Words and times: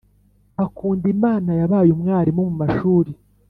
hakundimana 0.57 1.51
yabaye 1.61 1.89
umwarimu 1.95 2.41
mu 2.49 2.53
mashuri 2.61 3.11